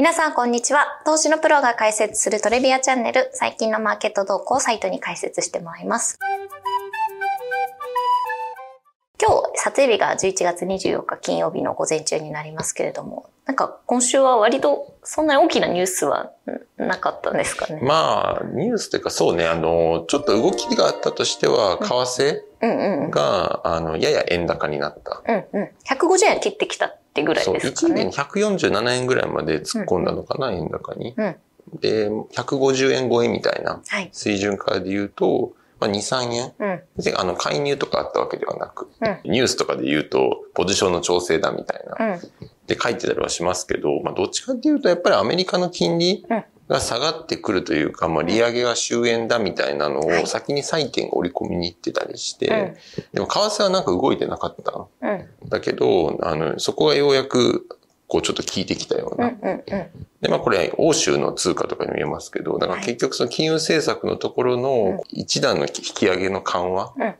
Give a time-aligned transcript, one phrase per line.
[0.00, 1.02] 皆さん、こんにちは。
[1.04, 6.18] 投資のプロが解説するトレビアチャンネル、最近のマーケット動向をサイトに解説してもらいます。
[9.22, 16.32] 今日、撮影日が11月24日金曜日の午前中になりますけれども、なんか今週は割とそんなに大きなニュースは
[16.78, 17.82] なかったんですかね？
[17.82, 23.10] まあ、ニュースというかそうね、あの、ちょっと動きがあったとしては、為替うんうん。
[23.10, 25.22] が、あの、やや円高になった。
[25.28, 25.70] うんうん。
[25.84, 28.08] 150円切ってきたってぐらいそう、ですか一時にね。
[28.08, 31.14] 147円ぐらいまで突っ込んだのかな、円高に。
[31.16, 31.36] うん。
[31.80, 34.08] で、150円超えみたいなはい。
[34.12, 36.52] 水準からで言うと、まあ、2、3円。
[36.58, 36.80] うん。
[37.16, 42.20] あの、介入とかあったわけではなく、うんニュースとかで言うと、ポジションの調整だみたいな、うん。
[42.66, 50.22] で書いてたりはしますけど、まあ、どっちかっていうと、やっぱりアメリカの金利うんが下がってくるというか、まあ、利上げが終焉だみたいなのはい。
[50.22, 52.74] を先に債券が織り込みに行ってたりして、うん。
[53.12, 55.48] でも為替はなんか動いてなかったんうん。
[55.48, 57.66] だけど、あの、そこがようやく、
[58.06, 59.30] こうちょっと効いてきたような。
[60.20, 67.14] で、まあこれ、欧州の通貨とかにも言えますけど、だから結局その金融政策のところの一段の引き上げの緩和うん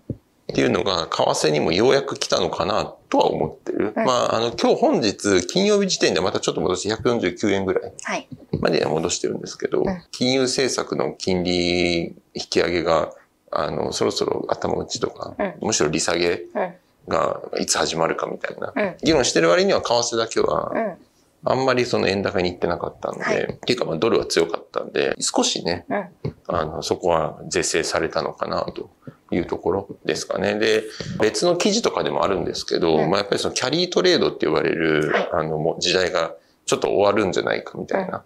[0.50, 3.92] っていうのが、為替にもようやく来たのかなとは思ってる。
[3.96, 8.28] うんまあ、あの、今日本日、金曜日時点でまたちょっと戻して149円ぐらいはい。
[8.60, 12.14] まで戻してるんですけど、ん金融政策の金利引
[12.50, 13.12] き上げが、
[13.50, 16.74] あの、そろそろ頭打ちとか、うむしろ利下げうん。
[17.08, 20.94] がいつ始まるかみたいな、うん議論してる割には為替だけは、うん。
[21.42, 26.34] あんまりその円高に行ってなかったんで、はいっていうかまあドルは強かったんで、少しね、うん。
[26.46, 28.90] あの、そこは是正されたのかなと
[29.30, 30.58] いうところですかね。
[30.58, 30.84] で、
[31.20, 36.34] 別の記事とかでもあるんですけど、うんまあやっぱりそのキャリートレードって言われる、はいあの、もう時代が
[36.66, 38.22] ちょっと終わるんじゃないかみたいな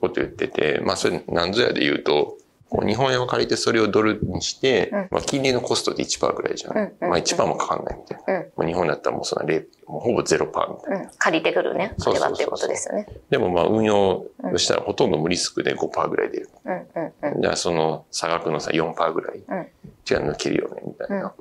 [0.00, 2.38] こと言ってて、まあそれ何ぞやで言うと、
[2.82, 6.74] 日本円を借りてそれをドルにして、うんまあ金利のコストで1%ぐらいじゃん。
[7.00, 8.40] まあ1%もかかんないみたいな。
[8.40, 8.52] うん。
[8.56, 11.04] まあ、日本だったらもうその0、もうほぼ0%みたいな。
[11.04, 11.10] うん。
[11.18, 11.94] 借りてくるね。
[11.98, 13.06] それはっていうことですよね。
[13.30, 16.48] でもまあ運用したらほとんど無リスクで5%ぐらい出る。
[17.40, 19.68] じゃあその差額のさ4%ぐらいうん。
[20.10, 21.34] 違う抜けるよね、みたいな。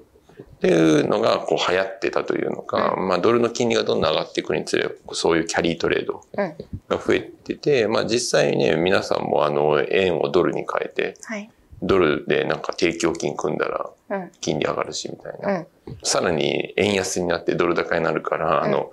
[0.63, 6.56] うんっていうのがこう流行ってたというのか、まあドルの金利がどんどん上がっていくにつれ、そういうキャリートレードうん。
[6.88, 11.50] が増えてて、まあ実際ね、皆さんもあの円をドルに変えて、はい。
[11.81, 14.31] ドルでなんか定期預金組んだらうん。
[14.40, 15.59] 金利上がるしみたいな。
[15.59, 15.97] うん。
[16.03, 18.91] さらに円安になってドル高になるから、あの、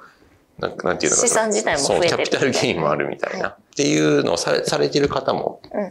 [0.59, 1.29] なんなんていうのかな。
[1.29, 3.45] 資産自体も増えてるそう、キャピタルゲインもあるみたいな。
[3.45, 5.91] はっていうのをされされてる方もうん。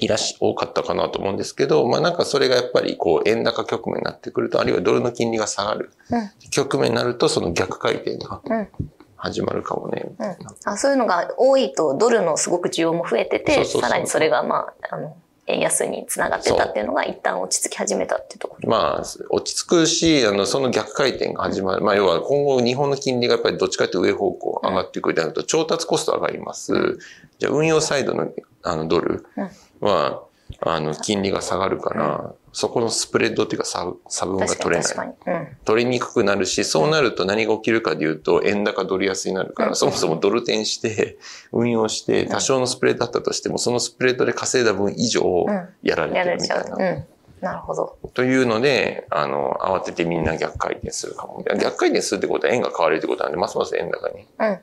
[0.00, 6.30] いらっし、多かったかなと思うんですけど、まあなんかそれがやっぱりこう円高局面になってくると、あるいはドルの金利が下がるうん。
[6.50, 8.68] 局面になると、その逆回転がうん。
[9.16, 10.54] 始まるかもね、みうんたいな。
[10.64, 15.16] あそういうのが多いとドルのすごく需要も増えててさらにそれがまああの
[15.48, 18.68] 円安につながってたっていうのが一旦落ち着き始めたっていうところ。
[18.68, 21.82] まあ、落ち着くし、あの、その逆回転が始まる。
[21.82, 26.98] まあ、要は今後日本の金利がやっぱりどっちかというと上方向上がっていくとなると、調達コスト上がります。
[27.38, 28.30] じゃあ、運用サイドの
[28.62, 29.24] あのドル
[29.80, 30.22] は、
[30.60, 35.14] あの、金利が下がるから、そこのスプレッドっていうか差差分が取れない。
[35.26, 35.48] うん。
[35.64, 41.18] 取りにくくなるし、そうなると何が起きるかでいうと、円高ドル安になるから、うんそもそもドル転して、
[41.52, 46.12] 運用して、多少のスプレッドだったとしても、そのスプレッドで稼いだ分以上うん、やられ。
[46.12, 46.90] てるみたいうな。
[46.90, 47.04] うん。
[47.40, 47.98] なるほど。
[48.14, 51.44] というので、あの、慌ててみんな逆回転するかも。
[51.60, 54.26] 逆回転するってことは円が変わるってことなんで、ますます円高に。
[54.38, 54.58] うん。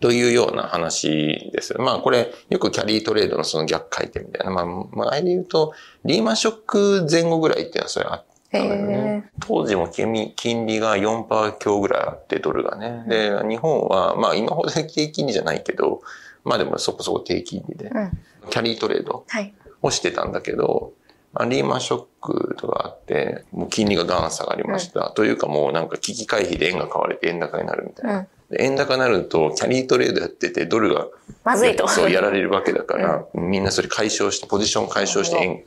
[0.00, 1.74] というような話です。
[1.78, 4.52] まあこれ、よくキャリートレードのその逆回転みたいな。
[4.52, 5.72] まあ、前で言うと、
[6.04, 9.30] リーマンショック前後ぐらいっていうのはそれあったのよね。
[9.40, 13.04] 当時も金金利が4%強ぐらいあって、ドルがね。
[13.08, 16.02] で、日本は、まあ今ほど低金利じゃないけど、
[16.44, 18.10] まあでもそこそこ低金利で、うん。
[18.50, 19.54] キャリートレードはい。
[19.82, 20.92] をしてたんだけど、
[21.32, 25.10] まあリーマンショックとかあって、もう金利がガン下がりました。
[25.10, 28.18] というかもうなんか危機回避で円が買われて円高になるみたいな。
[28.18, 28.28] うん。
[28.50, 31.08] で円高になると、キャリートレードやってて、ドルが、
[31.44, 31.88] まずいと。
[31.88, 35.64] そうやられるわけだから、みんなそれ解消して、ポジション解消して円、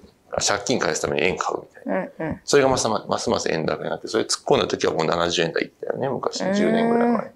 [0.47, 2.25] 借金返すために円買うみたいな。
[2.25, 2.41] うんうん。
[2.45, 7.31] それがますまますます円高になって、それ突っ込んだ時はもう70円台いったよね、昔、10年ぐらい前。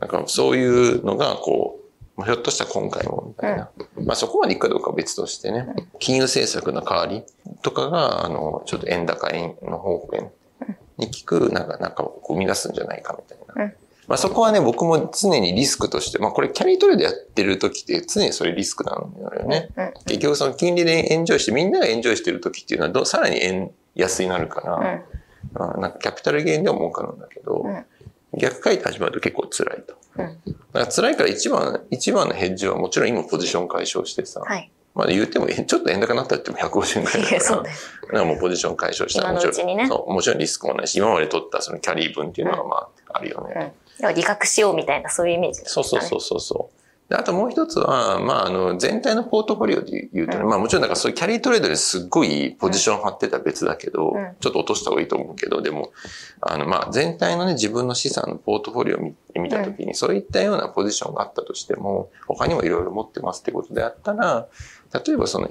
[0.00, 1.78] だからそういうのが、こ
[2.18, 3.70] う、ひょっとしたら今回も、みたいな。
[4.04, 7.22] まあそこまでいくかどうかは別としてね、金融政策の代わり
[7.62, 10.32] とかが、あの、ちょっと円高円の方向
[10.96, 13.35] に効く、なんか、なんかこう生み出すんじゃないかみたいな。
[14.06, 19.68] うんまあそこはね、僕も常にリスクとして、まあこれキャリートレードやってる時って常にそれリスクなのよね。
[19.76, 19.92] うん。
[20.06, 25.02] 結局その金利でエンジョイして、みんながエンジョイしてる時っていうのはど、さらに円安になるから、うん。
[25.52, 27.84] まあなんかキャピタルゲインでは儲かるんだけど、うん
[28.38, 29.94] 逆回転始まると結構辛いと。
[30.18, 30.26] うん。
[30.26, 34.70] だから辛いから一番、一番のヘッジはもちろん今ポジション解消してさ、はい。
[34.94, 37.70] まあ言うても、えちょっと円高になったって言っても150円くらいだから、そうね。
[38.02, 43.54] だからもうポジション解消したら今もちろん、ねそう、もちろんリスクもないし、今まで取ったそのキャリー分っていうのはまああるよね。
[43.56, 43.85] うん。
[43.98, 46.76] でも利確しようみたいな、そういうイメージ、そうそうそうそうそう。
[47.14, 55.92] あともう一つは、まあ、あの、全体のポートフォリオで言うとね、うんまあもちろんなんかそういうキャリートレードですっごいポジション張ってたら別だけど、うんちょっと落とした方がいいと思うけど、でも、
[56.40, 64.48] あの、まあ全体のね、自分の資産のポートフォリオを見見たときに、そういったようなポジションがあったとしても、他にもいろいろ持ってますってことであったら、
[65.06, 65.48] 例えばその、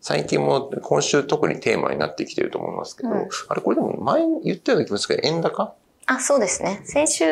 [0.00, 3.10] 最近も今週特にテーマになってきてると思いますけど、
[3.48, 5.74] あれこれでも前言ったような気がするけど、円高
[6.06, 6.80] あ、そうですね。
[6.84, 7.24] 先週、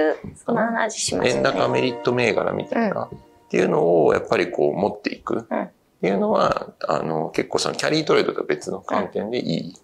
[0.44, 1.50] その話しました円ね。
[1.52, 3.08] 高メリット銘柄みたいな、っ
[3.50, 5.70] ていうのをやっぱりこう持っていくうんっ
[6.00, 9.74] ていうのは、あの結構そのキャリートレードとは別の観点でいい。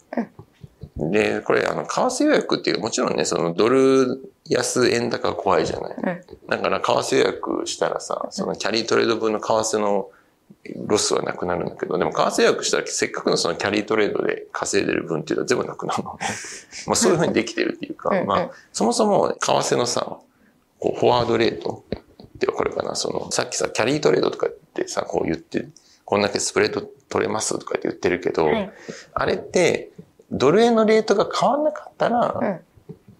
[0.96, 5.96] で、これあの、為替予約っていうもちろんね、そのドル安円高は怖いじゃない。
[5.96, 10.10] うんだから為替予約したらさ、そのキャリートレード分の為替の
[10.86, 16.18] ロスはなくなるんだけど、でも為替予約したらせっかくのそのキャリートレードで稼いでる分っていうのは全部なくなるのね。
[16.86, 20.18] まあそういうふうにできてるっていうか、まあそもそも為替のさ、
[20.78, 21.84] こうフォワードレート
[22.24, 25.66] ってわかるかなその、さっきさ、キャリートレードとかってさ、こう言って、
[26.04, 28.72] こんだけスプレッド取れますとかって言ってるけど、はい
[29.14, 29.90] あれって、
[30.30, 32.60] ドル円のレートが変わんなかったら、うん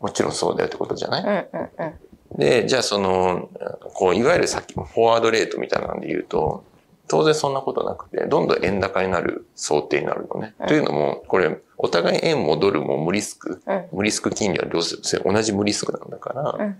[0.01, 2.39] もちろんそうだよってことじゃない、うんうんうん。
[2.39, 3.49] で、じゃあその、
[3.95, 6.65] こう、いわゆるさっきのフォワードレートみたいなので言うと、
[7.09, 10.55] 当然そんなことなくて、どんどん円高になる想定になるのね。
[10.61, 13.63] うんというのも、これ、お互い円もドルも無リスク。
[13.67, 16.77] うん無リスク金利は両方同じ無リスクなんだから、うん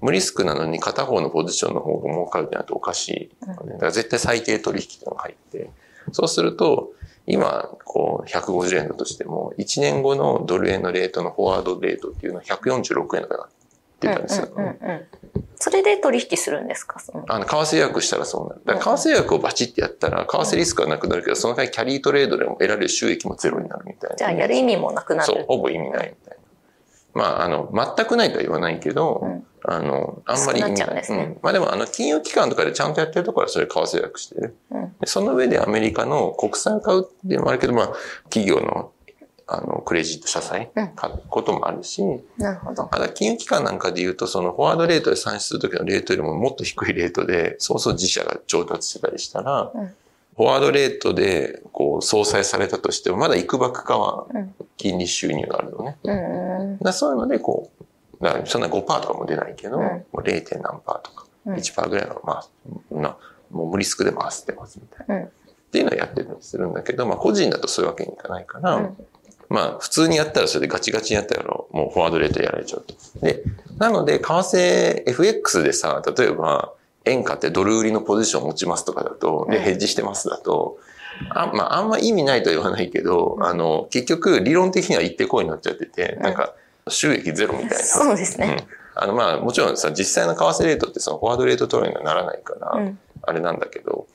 [0.00, 3.72] 無リスクなのに片方のポジションの方が儲かるってなるとおかしい、ね。
[3.74, 5.70] だから絶対最低取引っていうのが入って、
[6.12, 6.92] そうすると、
[7.26, 13.48] 今、こう、150円だとしても、1年後のドル円のレートのフォワードレートっていうのは146円とかなっ
[14.00, 14.48] てたんですよ。
[15.56, 17.00] それで取引するんですか？
[17.28, 18.60] あの、為替予約したらそうなる。
[18.64, 24.16] だから、為替予約をバチってやったら、為替リスクはなくなるけど、その代わりキャリートレードでも得られる収益もゼロになるみたいな。
[24.16, 25.26] じゃあやる意味もなくなる。
[25.26, 26.42] そう、ほぼ意味ないみたいな。
[27.14, 34.56] まあ、あの、全くないとは言わないけど、うんあの、あんまり意味少なっちゃうんですねんまあでも、あの、金融機関とかでちゃんとやってるところはそれ為替予約してる。
[34.70, 37.92] うんでその上でアメリカの国債を買うっていうのもあるけど、まあ、
[38.24, 38.92] 企業の、
[39.46, 42.02] あの、クレジット社債うん買うこともあるし、
[42.38, 42.84] なるほど。
[42.84, 49.94] ただ金融機関なんかで言うと、そのフォワードレートで算出するときのレートよりももっと低いレートで、そうそう自社が調達してたりしたら、うん
[50.36, 55.96] フォワードレートでこう相殺されたとしても、まだいくばくかはうん金利収入があるのね。
[56.02, 57.84] うんうんだそういうので、こう、
[58.46, 60.60] そんな5%とかも出ないけど、うんもう 0.
[60.60, 63.16] 何パーとか、うん1%ぐらいの、まあ、な
[63.52, 65.16] もう無リスクで回してますみたいな。
[65.16, 65.28] うんっ
[65.74, 68.96] ていうのをやってたりするんだけど、まあ個人だとそういうわけにいかないから、うん
[69.48, 72.94] まあ普通にやったらそれでガチガチにやったらもうフォワードレートやられちゃうと。
[73.20, 73.42] で、
[73.78, 76.72] なので為替 FX でさ、例えば
[77.04, 80.78] 円買ってドル売りのポジションを持ちますとかだと、で、うんヘッジしてますだと、
[81.30, 86.54] あまあ、あんま意味ないとは言わないけど、あの、結局理論的には一定こうになっちゃってて、うんなんか
[86.88, 87.76] 収益ゼロみたいな。
[87.76, 88.56] そうですね。
[88.58, 94.06] うんあの、まあ、もちろんさ、実際の為替レートってそのフォワードレート取るにはならないから、うんあれなんだけど、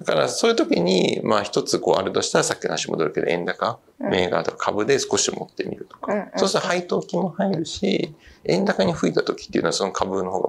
[0.00, 4.10] だからそういう時に、まあ一つこうあるとしたらさっきの話戻るけど、円高、うん。
[4.10, 6.28] 銘柄とか株で少し持ってみるとか。
[6.36, 8.14] そうすると配当金も入るし、
[8.44, 10.48] 円高に吹いた時っていうのはその株の方が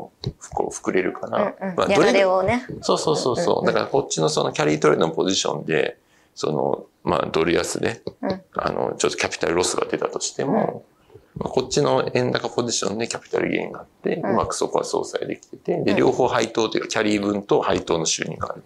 [0.54, 2.66] こう膨れるから、まあ流れをね。
[2.82, 3.66] そうそうそうそう。
[3.66, 5.98] だからこっちのそのキャリートレードのポジションで、
[6.34, 8.42] その、まあドル安で、うん。
[8.56, 10.84] あの、ちょっとキャピタルロスが出たとしても、
[11.36, 15.98] まあこっちの円高ポジションでキャピタルゲインがあって、うまくそこは相殺できてて、で、うん。
[15.98, 18.64] 両方配当というかキャリー分と配当の収入がある。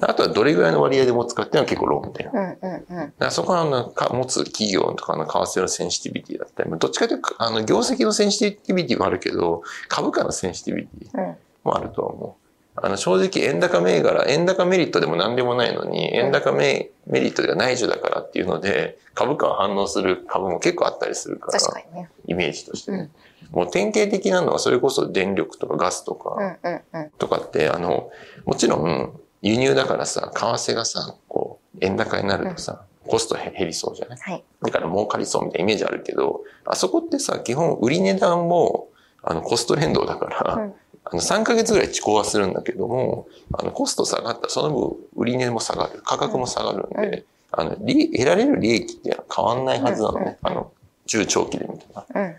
[0.00, 2.30] うんあとはどれぐらいの割合で持つかっていうのは結構論点。
[2.32, 12.48] うんうんうんらそこはあのか持つ企業とかの為替のセンシティビティだったり、まあどっちかというと、あの、業績のセンシティビティもあるけど、株価のセンシティビティうんもあるとは思う。
[12.80, 22.08] あの、正直、円高銘柄、円高メリットでも何でもないのに、円高メメリットが内需だからっていうので、株価が反応する株も結構あったりするから、確かにね。
[22.26, 22.98] イメージとしてね。
[22.98, 23.10] うん
[23.50, 28.10] もう典型的なのは、それこそ電力とかガスとうか、んうんうんとかって、あの、
[28.44, 34.18] もちろん、輸入だからさ、為替がさ、こう、円高になるとさ、コスト減りそうじゃない？
[34.18, 34.44] はい。
[34.62, 38.88] だから儲かりそうみたいなイメージあるけど、あそこってさ、基本売り値段も、
[39.22, 40.74] あの、コスト連動だから、うん。
[41.04, 46.02] あの、3ヶ月ぐらい遅行はするんだけども、あの、コスト下がったらその分、売り値も下がる。
[46.04, 47.24] 価格も下がるんで、うん。
[47.52, 50.38] あの、利得られる利益って変わんないはずなのね。
[50.42, 50.50] うん。
[50.50, 50.72] あの、
[51.06, 52.22] 中長期で見たら。
[52.24, 52.34] うん。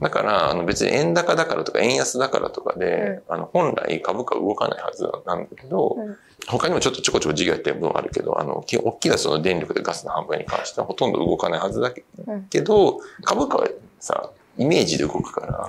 [0.00, 13.68] だから、あの、別に円高だからとか円安だからとかで、あの、本来株価動かないはずなんだけど、うん他にもちょっとちょこちょこ事業やってる分はあるけど、あの、き大きなその電力でガスの販売に関してはほとんど動かないはずだけど、株価は
[14.00, 15.66] さ、イメージで動くから、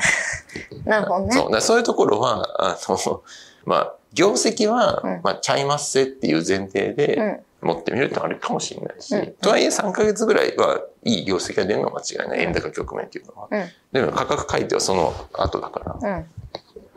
[0.86, 1.32] なるほどね。
[1.34, 1.62] そう。
[1.62, 3.24] そういうところは、あの、
[3.66, 12.42] まあ、業績は、うんまあ、ちゃいますせっていう前提うでん持ってみるってあるかもしれないし、うんとはいえ3ヶ月ぐらいはいい業績が出るのは間違いない。
[12.42, 13.48] 円高局面っていうのは。
[13.52, 16.24] うんでも価格改定はその後だから。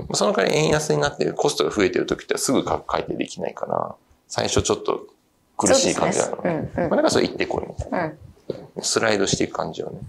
[0.09, 3.95] うんその代わり円安になってコストが増えてる時ってすぐ価格改定できないから、
[4.27, 5.07] 最初ちょっと
[5.59, 6.43] 苦しい感じなのね。
[6.43, 8.05] ねうんうんまあ、だからそれ行ってこいみたいな。
[8.05, 8.19] うん。
[8.83, 10.01] スライドしていく感じよね。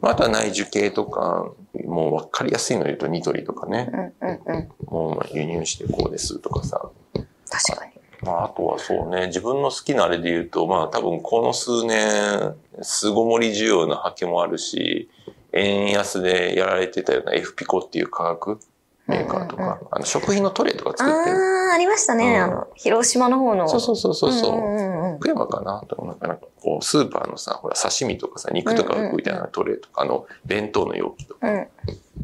[0.00, 1.50] まあ、あとは内需系とか、
[1.84, 4.68] もう分かりやすいので言うとニトリとかね、うんうんうん。
[4.86, 6.88] もうまあ輸入してこうですとかさ。
[7.50, 7.92] 確かに。
[8.22, 15.10] まあ、あとはそうね、自分の好きなあれで言うと、まあ多分この数年、巣ごもり需要の波形もあるし、
[15.52, 18.60] 円安でやられてたような F ピコっていう化学
[19.08, 21.36] メーカーとうんうんか、あの食品のトレイとかあ作ってる。
[21.70, 22.26] あ、ありましたね。
[22.26, 23.68] うんあの、広島の方の。
[23.68, 24.52] そうそうそうそうそう。
[24.52, 31.68] んうんうん福山かなとなんかなんかこう、スーパーのさ、ほら、刺身とかさ、肉とか浮いたようなトレイとか、あの、弁当の容器とか、うん。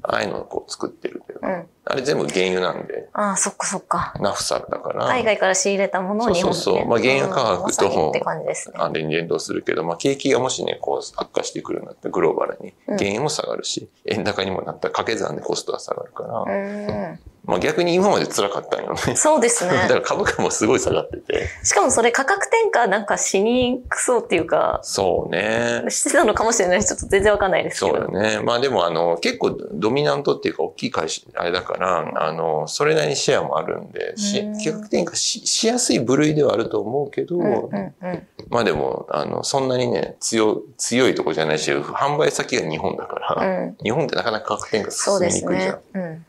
[0.02, 1.66] ああいうのをこう作ってるけど、うん。
[1.86, 4.14] あれ全部原油なんで、ああ、そっかそっか。
[4.20, 8.74] ナフサだから、海外から仕入れたものを日本で、そうそうそうまあ原油価格とまさにって感じですね。
[8.78, 17.18] あれに連動するけど、まあ、景気がもしね、こう悪化してくるんだったらグローバルに、うん原油も下がるし、円高にもなったら掛け算でコストが下がるから、うん。
[17.44, 19.16] まあ逆に今まで辛かったんよね。
[19.16, 19.94] そうです だかね。
[19.96, 21.48] ら株価もすごい下がってて。
[21.62, 25.84] しかもそれ価格転嫁なんかしにくそうっていうか、そうね。
[25.90, 27.96] してたのかもしれないし、ちょっと全然わかんないですけど。
[27.98, 28.40] そうだね。
[28.40, 38.28] まあでもあの、結構ドミナントっていうか大きい会社、あれだから、あの、それなりにシェアもあるんで、しうん価格転嫁ししやすい部類ではあると思うけど、うんうんうん。
[38.50, 43.76] まあでも、あの、そんなにね、強、強いとこじゃないし、販売先が日本だから、うん。
[43.82, 45.80] 日本ってなかなか価格転嫁進みにくいじゃん。。
[45.94, 46.26] うん。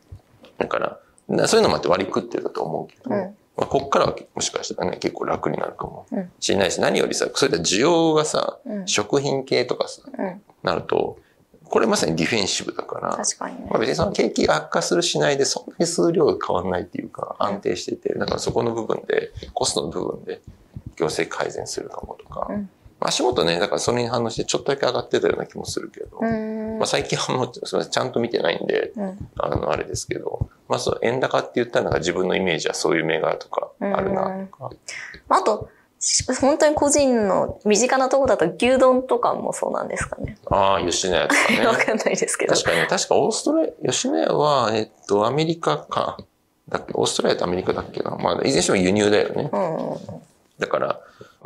[0.58, 0.98] だから、
[1.28, 8.86] なそういうのもあって割り食ってると思うけど、うんまあ、こっからはもしかしたらね、結構楽になるかもうんしれないし、何よりさ、そういった需要がさ、うん。
[8.86, 10.42] 食品系とかさ、うん。
[10.62, 11.18] なると、
[11.68, 13.80] これまさにディフェンシブだから、確かにねまあ、。
[13.80, 20.40] 別にその景気が悪化するしないで、そんなに数量が変わらないっていうか、安定してて、だからそこの部分で、コストの部分で、
[20.96, 29.28] 業績改善するかもとか、うんまあ足元ね、だからそれに反応してちょっとだけ上がってたような気もするけど、うんまあ、最近はもうそれちゃんと見てないんで、うん。
[29.38, 34.70] あの、あれですけど、まあそう、円高って言ったらなんか自分のイメージはそういう銘柄とかあるなとか。
[35.28, 35.75] あと、し
[36.40, 40.36] 本当に個人の身近なところだと牛丼とかもそうなんですかね。
[40.46, 41.66] ああ、吉野家とかね。
[41.66, 42.54] わかんないですけど。
[42.54, 46.18] 確かに、確かオーストラリア、吉野家は、えっと、アメリカか。
[46.68, 48.10] だっけオーストラリアとアメリカだっけな。
[48.10, 49.50] まあ、いずれにしても輸入だよね。
[49.52, 50.20] うん。
[50.58, 51.00] だから、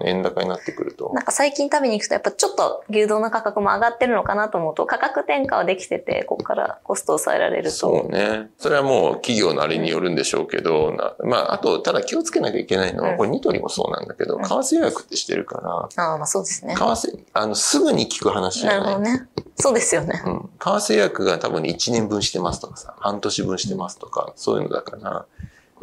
[0.07, 1.23] 円高になってくるとな。
[1.23, 7.71] んか最近食べに行くとやっぱちょっと牛丼の価格も上がってるのかなと思うと価格転嫁はできてて、ここからコストを抑えられると。
[7.71, 8.51] そうね。
[8.59, 16.75] それはもう企業のあれによるんでしょうけど、なまあ、あと、ただ気をつけなきゃいけないのは、うんこれニトリもそうなんだけど、うん為替予約ってしてるから、ああ、まあそうですね。
[16.75, 18.95] 為替、あの、すぐに聞く話じなゃない。
[18.95, 19.29] るほどね。
[19.57, 20.23] そうですよね。
[20.25, 20.33] うん。
[20.41, 25.27] 為替予約が多分ね、1年分してますとかさ、半年分してますとか、そういうのだから、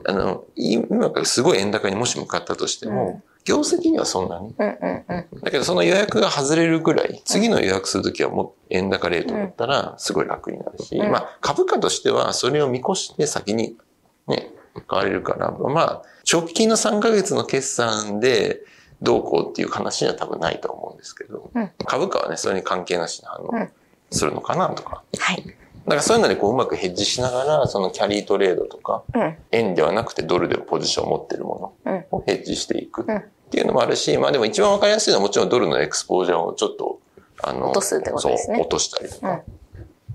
[0.05, 4.53] あの、今からすごい円高にもし向かったとしても、業績にはそんなに。
[4.57, 13.77] だけどその予約が外れるぐらい、次の予約するときはもう円高レートだったらすごい楽になるし、うんまあ株価としてはそれを見越して先に
[14.27, 14.51] ね、
[14.87, 18.59] 買われるから、まあ直近の3ヶ月の決算で
[19.01, 23.69] どうこうっていう話には多分ないと思うんですけど、うん株価はね、それに関係なしに反応うん
[24.09, 25.03] するのかなとか。
[25.17, 25.43] はい。
[25.87, 29.37] だからそういうのでこううまくヘッジしながら、そのキャリートレードとか、うん。
[29.51, 31.93] 円ではなくてドルでポジションを持ってるもうん。
[31.93, 33.05] のをヘッジしていく。
[33.47, 36.99] うんっていうのもあるし、まあでも一番わかりやすいのはもちろんドルのエクスポージャーをちょっと、
[37.41, 39.31] あの、落とすってことですねそう、落としたりとか。
[39.31, 39.41] うん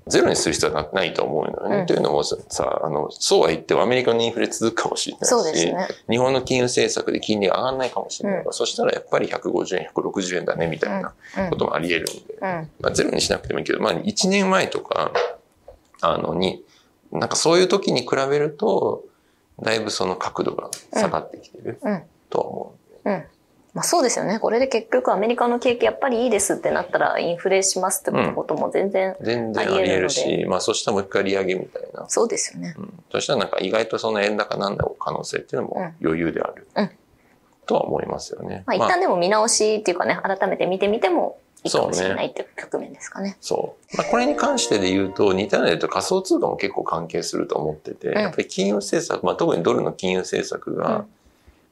[0.08, 1.76] ゼロにする必要はなないと思うのよね。
[1.76, 2.36] うんというのもさ、
[2.82, 5.86] あの、そうは言ってもアメリカのインフレ続くかもしれないし、そうですね。
[6.10, 11.50] 日本の金融政策で金利が上がらないかもしれないから、そしたらやっぱり150円、160円だね、みたいなうん。
[11.50, 12.40] こともあり得るんで、うん。
[12.80, 15.12] まあ、ゼロにしなくてもいいけど、まあ1年前とか、
[16.00, 16.64] あの、に、
[17.12, 19.04] なんかそういう時に比べると、
[19.62, 22.02] だいぶその角度が下がってきてるうん。
[22.28, 23.24] とは思うん。
[23.74, 24.38] まあそうですよね。
[24.38, 29.16] これで結局アメリカの景気やっぱりいいですってなったらインフレしますってことも全然、う。
[29.22, 32.04] 全然あり得るし、まあそしたらもう一回利上げみたいな。
[32.08, 32.74] そうですよね。
[32.76, 33.02] うん。
[33.10, 36.68] そしたらなんか意外とその円高なんだろう可能性っていうのも余裕である。
[36.74, 36.90] うん
[37.64, 38.64] とは思いますよね。
[38.66, 43.36] まあ一旦でも見直しっていうかね、改めて見てみてもいいかもしれないっていう局面ですかね。
[43.40, 43.96] そう。
[43.96, 51.06] まあ、これに関してで言うと、似たようなと仮想通貨も結構関係すると思ってて、んやっぱり金融政策、まあ、特にドルの金融政策が、うん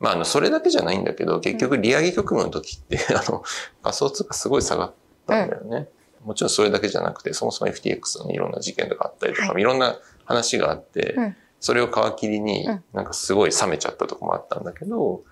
[0.01, 3.43] まあ、あの、それだけじゃないんだけど、結局利上げ局面の時って、 あの、
[3.83, 4.95] 仮想通貨すごい下がっ
[5.27, 5.89] たんだよね。
[6.25, 9.63] もちろんそれだけじゃなくて、そもそも FTX のいろんな事件とかあったりとか、、はい。
[9.63, 11.37] ろんな話があって、うん。
[11.61, 15.23] それを皮切りにうん、なんかすごい冷めちゃったとこもあったんだけど、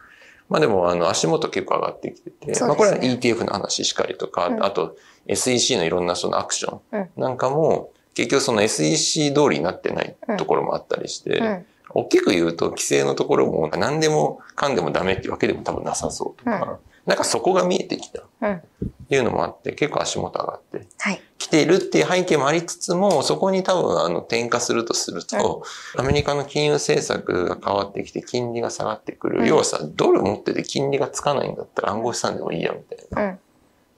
[0.51, 2.55] まあでも、あの、足元結構上がってきてて、ね。
[2.61, 4.65] まあこれは ETF の話しかりとか、うん。
[4.65, 4.97] あと
[5.27, 7.01] SEC のいろんなそのアクショうん。
[7.01, 11.67] ンなんかも、結局その SEC 通りになってないところもあったりして、うん。
[11.91, 18.23] 大きく言うと規制のところも何でもかんでもダメってわけでも多分なさそうとか、なんかそこが見えてきた。
[18.43, 18.53] うん。
[18.55, 18.61] っ
[19.09, 21.23] ていうのもあって、結構足元上がってはい。
[21.39, 25.63] きているっていう背景もありつつも、そこに多分あの転化するとすると、
[25.97, 29.41] アメリカの金融政策が変わってきて金利が下がってくる。
[29.41, 33.39] うん要はさ、ドル持ってて金利がつかないんだったら暗号資産でもいいやみたい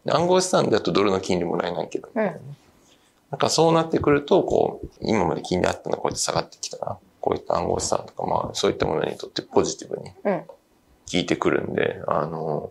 [0.06, 0.14] な。
[0.14, 10.40] 暗号資産だとドルの金利もらえないけど、なんかそうなってくると、こう、今まで金利あったのがこうやって下がってきたら、こういった暗号資産とか、まあそういったものにとってポジティブにうん。
[11.12, 12.70] 効いてくるんで、あの、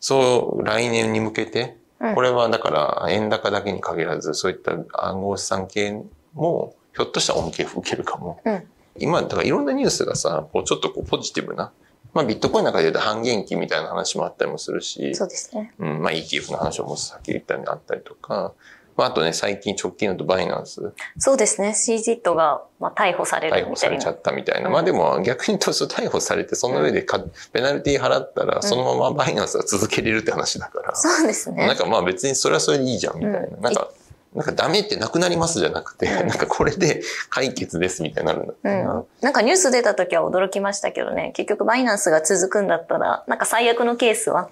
[0.00, 2.70] そう、来年に向けて、うんこれはだか
[3.02, 6.02] ら円高だけに限らず、そういった暗号資産系
[6.34, 8.40] も、ひょっとしたら恩恵を受けるかも。
[8.44, 8.62] うん
[8.98, 11.72] 今、だからいろんなニュースがさ、こうちょっとこうポジティブな、
[12.14, 15.72] まあビットコインの中で言うと半減期みたいな話もあったりもするし、そうですね。
[15.78, 18.52] うん、まあ ETF の話もさっき言ったようにあったりとか、
[18.96, 21.68] まああとね、最近直近だとバイナンスそうですね。
[21.70, 24.10] CZ が、まあ、逮捕され逮るみたいな捕されちゃ。
[24.12, 24.68] ったみたいな。
[24.68, 27.20] うんまあでも逆に言うと逮捕されてその上でか
[27.52, 30.94] ペナルティ払ったらそのままバイナンスは続けれるって話だから。
[30.94, 31.66] そうですね。
[31.66, 33.38] なんかまあ別にそれはそれでいいじゃんみたいな。
[33.38, 33.90] うんなんか、
[34.34, 38.72] なんかダメってなくなりますじゃなくて、うんなんかこれで解決ですみたいになるんだったう。
[38.72, 39.04] ん。
[39.22, 41.32] なんかニュース出た時は驚きましたけどね。
[41.34, 44.50] 結局バイナンスが続くんだったら、なんか最悪のケースは、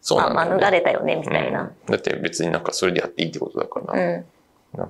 [0.00, 0.70] そうまあ、なんだよね。
[0.70, 1.62] 免れたよね、みたいな。
[1.62, 4.00] うんだって別になんかそれでやっていいってことだから。
[4.00, 4.24] うん。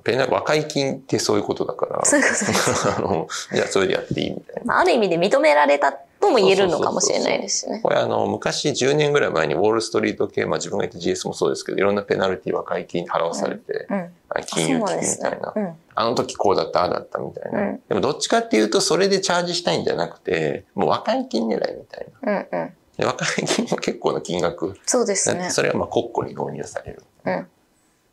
[0.03, 2.05] ペナ和解金ってそういうことだから。
[2.05, 2.89] そういうことです。
[2.91, 4.61] あの、じゃあそれでやっていいみたいな。
[4.65, 7.79] まあ、ある意味で認められたとも言えるのかもしれないですしね。
[7.81, 14.13] これあの、昔10年ぐらい前にウォールストリート系、まあ自分が言った GS もそうですけど、いろんなペナルティ和解金払わされて、うん。
[14.29, 15.53] あ金融金みたいな。。
[15.53, 15.73] ねうん。
[15.95, 17.61] あの時こうだった、ああだったみたいな。
[17.61, 22.31] うんでもどっちかっていうと、それでチャージしたいんじゃなくて、もう和解金狙いみたいな。
[22.31, 22.73] うんうん。
[22.99, 24.77] で和解金も結構な金額。
[24.85, 25.49] そうですね。
[25.51, 27.03] それはまあ国庫に導入される。
[27.25, 27.47] うん。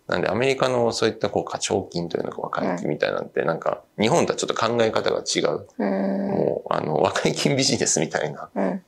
[0.06, 5.66] なんでアメリカのそういったこう課徴金というのか和解金みたいなんて、なんか日本とはちょっと考え方が違う。
[5.76, 6.28] うん。
[6.30, 8.48] もう、あの、和解金ビジネスみたいな。
[8.54, 8.82] うん。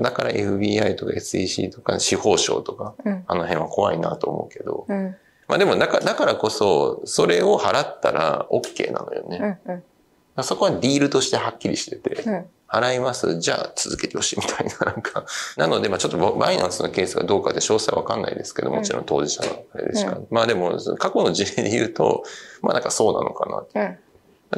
[0.00, 3.24] だから FBI とか SEC とか司法省とか、うん。
[3.26, 4.86] あの辺は怖いなと思うけど。
[4.88, 5.14] うん。
[5.48, 9.60] まあでもだから、だからこそ、それを払ったら OK なのよね。
[9.66, 9.74] うん。
[9.74, 10.44] うん。
[10.44, 12.46] そこはディールとしてはっきりしてて、うん。
[12.68, 15.24] 払います、じゃあ続けてほしいみたいな、なんか。
[15.56, 20.18] なので、まあちょっとバイナンスのケースがどうかで詳細わかんないですけど、もちろん当事者のあれでしか。
[20.30, 22.24] まあでも、過去の事例で言うと、
[22.62, 23.98] まあなんかそうなのかなってうん。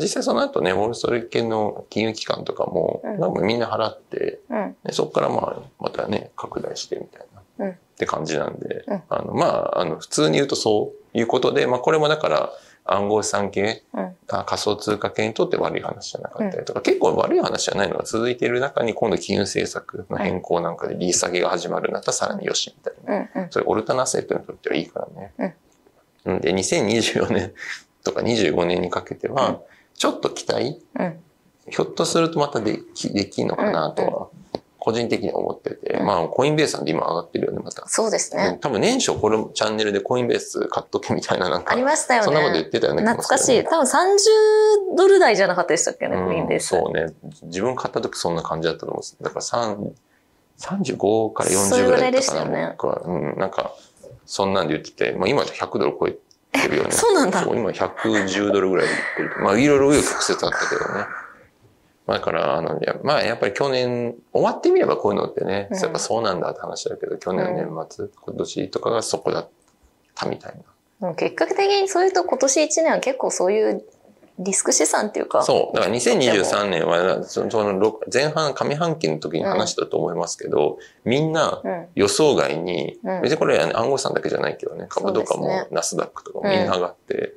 [0.01, 4.77] 実際その後ね、ウォールストリート系の金融機関とかも、うんみんな払って、うん。
[4.85, 12.53] でそこからまあ、またね、拡大してみたいな、うんって感じなんで、うんあの、まあ、あの、普通に言うとそういうことで、まあ、これもだから、
[12.89, 14.17] 暗号資産系、うん。
[14.29, 23.29] あ仮想通貨系にとって悪い話じゃなかったりとか、結構悪い話じゃないのが続いている中に、今度金融政策の変更なんかで利下げが始まるんだったらさらによし、みたいな。
[23.35, 23.43] うん。
[23.43, 23.51] うん。
[23.51, 25.57] それオルタナセットにとってはいいからね。
[26.25, 26.41] うん。
[26.41, 27.53] で、2024年
[28.05, 29.61] とか25年にかけては、
[29.95, 31.21] ちょっと期待うん。
[31.71, 34.29] ひょっとするとまたでき、できんのかなとは、
[34.89, 37.87] 個人的には思ってて、うんまあ、コインベースなんで今上がってるよね、また。
[37.89, 38.57] そうですね。
[38.63, 42.25] 多分年初これチャンネルでコインベース買っとけみたいななんかあり、ましたよね。
[42.25, 43.03] そんなこと言ってたよね。
[43.03, 43.63] 懐かしい。
[43.65, 46.69] 多分30ドル台じゃなかったでしたっけね、うんコインベース。
[46.69, 47.13] そうね。
[47.43, 49.17] 自分買った時そんな感じだったと思うんです。
[49.21, 49.91] だから3
[50.59, 52.11] 35から40ぐらいだったかな。
[52.11, 53.75] でしたよね僕はうん、なんか、
[54.25, 56.17] そんなんで言ってて、まあ今で100ドル超え
[56.63, 56.93] てるよね。
[56.97, 59.45] そうなんだ今110ドルぐらいで言ってる。
[59.45, 61.07] まあいろいろ紆余曲折あったけどね。
[62.09, 69.49] まあだから、あの、いやまあやっぱり去年、終わってみればこういうのってね、うんやっぱそうなんだって話だけど、去年の年末、今年とかがそこだっ
[70.15, 70.55] たみたい
[71.01, 71.15] な。
[71.15, 73.85] 結果的にそういうと今年1年は結構そういう
[74.39, 75.43] リスク資産っていうか。
[75.43, 75.77] そう。
[75.77, 81.87] だから2023年は、その前半、上半期の時に話したと思いますけど、みんなうん。
[81.95, 87.35] 予想外に、うん別にこれ暗号資産だけじゃないけどね、株とかもナスダックとかもみんな上がって、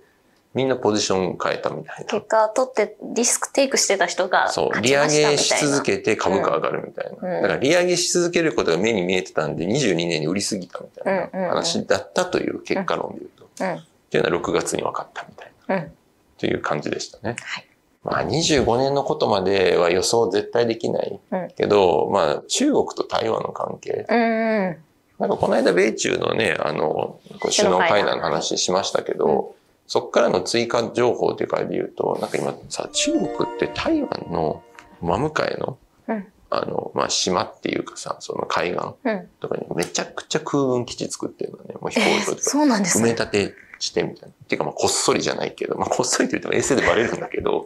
[0.54, 2.06] みんなポジション変えたみたいな。
[2.06, 5.38] 結果取ってリスクテイクしてた人がそう、勝利上ちましたみたいな。
[5.38, 7.12] げし続けて株価上がるみたいな。
[7.12, 13.50] うんだから利上げし続けることが目に見えてたんで、22年に売りすぎたみたいうんうんうなん話だったという結果論で言うと。
[13.64, 13.74] うん。
[13.76, 15.76] っていうのは6月に分かったみたいな。
[15.76, 15.92] うん。
[16.38, 17.36] という感じでしたね。
[17.42, 17.68] はい
[18.04, 24.06] まあ25年のことまでは予想絶対できないうんけど、まあ中国と台湾の関係。
[24.10, 24.78] うんうん。
[25.20, 27.20] なんかこの間米中のね、あの、
[27.56, 29.54] 首脳会談の話しましたけど、
[29.92, 33.28] そこからの追加情報というかで言うと、なんか今さ、中国っ
[33.60, 34.64] て台湾の
[35.02, 35.78] 真向かいの、
[36.08, 39.28] うんあの、まあ島っていうかさ、その海岸うん。
[39.42, 41.76] とかにめちゃくちゃ空軍基地作ってるのね。
[41.82, 42.42] もう飛行えー場とか。
[42.42, 43.16] そうなんです埋めね。
[43.16, 44.34] 立てしてみたいな。
[44.34, 47.66] っていうかまあこっそりじゃないけど、まあこっそりと言っても衛星でバレるんだけど、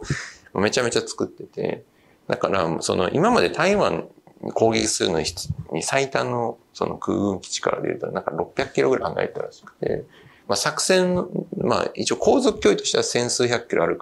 [0.54, 1.84] めちゃめちゃ作ってて、
[2.26, 4.08] だからその今まで台湾
[4.42, 5.26] に攻撃するのに
[5.72, 10.04] に最短のその空軍基地からで言うとなんか600キロぐらい離れたらしくて、
[10.48, 11.28] まあ作戦の、
[11.58, 14.00] まあ一応航続距離としては千数百キロある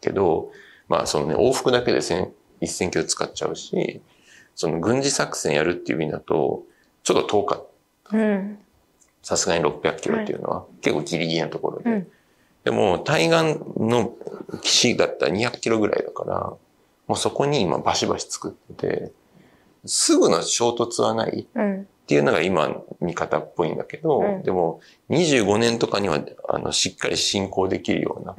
[0.00, 0.50] けど、
[0.88, 4.02] まあそのね往復だけで千一千キロ使っちゃうし、
[4.54, 6.62] その軍事作戦やるっていう意味だと、
[7.02, 7.66] ちょっと遠かっ
[8.04, 8.16] った。
[8.16, 8.58] うん。
[9.22, 11.90] さすがに600キロっていうのは、結構ギリギリなところで。
[11.90, 12.06] うん
[12.64, 14.14] でも、対岸の
[14.62, 16.58] 岸だったら200キロぐらいだから、も
[17.10, 19.12] うそこに今バシバシ作ってて、
[19.84, 21.86] すぐの衝突はないっうん。
[22.06, 28.34] ていうのが今見方っぽいんだけど、うんでも25年とかにはあのしっかり進行できるような。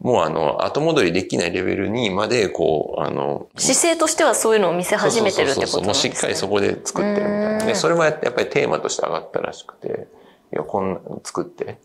[0.00, 5.94] もうあの後戻りできないレベルにまでこう、あの、姿勢としてはそういうのを見せ始めてるってことそうそうそうそうもう。
[5.94, 7.58] しっかりそこで作ってるみたいな。
[7.58, 10.06] うんで、それもやっぱりテーマとして上がったらしくて、
[10.52, 11.78] いや、こんなの作って、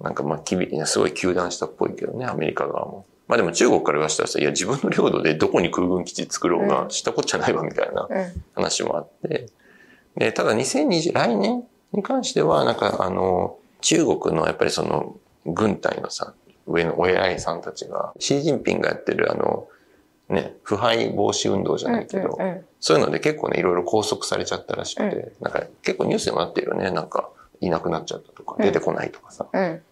[0.00, 3.06] なんかまあ、きび、すごい球団したっぽいけどね、アメリカ側も。
[3.28, 8.44] まあでも中国から言わせたらさ、いや、自分の領土でどこに空軍基地作ろうが、うん知ったこっちゃないわ、みたいなうん。
[8.54, 9.46] 話もあって。
[10.16, 16.34] で、ただ2020、来年に関しては、なんかあの、中国のやっぱりその、軍隊のさ、
[16.66, 19.68] 上のお偉いさんたちが、シー・ジンピンがやってるあの、
[20.28, 26.90] ね、腐敗防止運動じゃないけど、うんうんそういうので結構ね、いろいろ拘束されちゃったらしくて、なんか結構ニュースでもなってるよね。
[26.90, 27.28] なんか、
[27.60, 29.46] いなくなっちゃったとか、うん出てこないとかさ。
[29.52, 29.82] うん。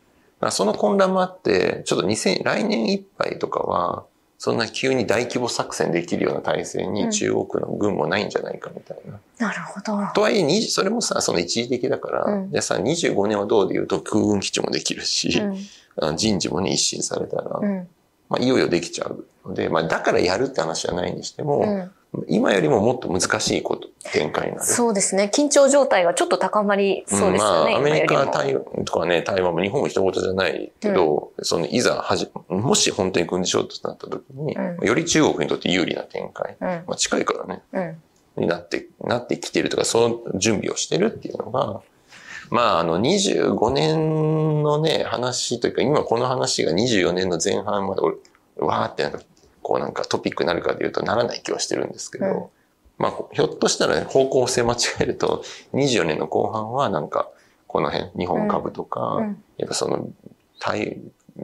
[0.40, 4.06] まあその混乱もあって、ちょっと2000、来年いっぱいとかは、
[4.38, 9.18] そんな急に大規模作戦できるような体制うんに中国の軍もないんじゃないかみたいな。
[9.38, 9.98] なるほど。
[10.14, 15.42] とはいえ、にそれもさ、その一時的だから、うんじゃあさ、25年はどうで言うと空軍基地もできるし、
[15.96, 16.16] うん。
[16.16, 17.88] 人事もね、一新されたら、うん。
[18.28, 22.24] まあいよいよできちゃうので、まあだからやるって話じゃないにしても、うん。
[22.28, 24.66] 今よりももっと難しいこと、展開になる。
[24.66, 25.30] そうですね。
[25.32, 27.72] 緊張状態がちょっと高まりそうですよね。
[27.72, 36.66] まあ、アメリカ、台湾とかね、台湾も日本も一言じゃないけど、そのいざはじ、もし本当に軍事衝突になった時に、うより中国にとって有利な展開、も。
[36.66, 37.82] まあ近いからね、うん。
[38.36, 38.42] うん。
[38.42, 41.80] になって、なってきてるとか、その準備をしてるっていうのが、
[42.50, 48.16] まあ、あの、25年のね、話というか、今この話が24年の前半まで、俺
[48.58, 49.20] わーってなんか、
[49.62, 52.46] こうなんかトピックになるかで言うとならない気はしてるんですけど、うん
[52.98, 57.30] まあ、ひょっとしたら、ね、方向性間違えると、24年の後半はなんか、
[57.66, 59.44] この辺、日本株とか、うん。
[59.56, 60.08] やっぱその、
[60.58, 60.98] 対、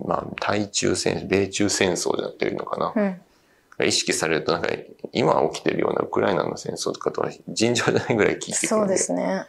[0.07, 2.93] まあ、対中戦、米中戦争じゃってるのかな。
[3.79, 3.87] うん。
[3.87, 4.69] 意識されると、なんか、
[5.13, 9.47] 今起きてるようなウクライナの戦争とかとは尋常じゃないぐらい聞いてくるんそうですね。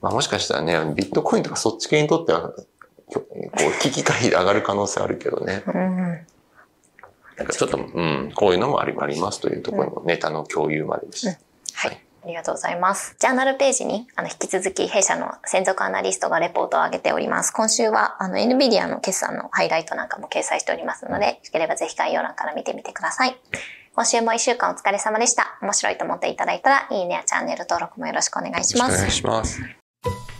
[0.00, 2.64] まあもしかしたらね、ビットコインとかそっち系にとっては、こ
[3.30, 5.62] う、危機回避で上がる可能性あるけどね。
[5.66, 6.26] うん。
[7.36, 11.38] なんかちょっと、うん、こういうのもありありますというところのネタの共有まででした。
[11.74, 12.00] はい。
[12.24, 13.16] ありがとうございます。
[13.18, 17.50] ジャーナルページに、あの、引き続き弊社の専属アナリストがレポートを上げております。
[17.50, 23.36] 今週は、あの、NVIDIA の決算のハイライトなんかも掲載しておりますので、よければぜひ概要欄から見てみてください。
[23.94, 25.58] 今週も一週間お疲れ様でした。
[25.60, 29.46] 面白いと思っていただいたら、いいねやチャンネル登録もよろしくお願いしますよろしくお願い。
[29.46, 30.33] します。